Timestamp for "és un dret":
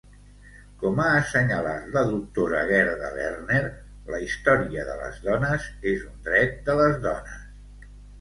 5.93-6.57